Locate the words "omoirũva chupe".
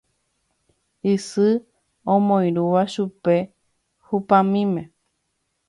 2.13-3.35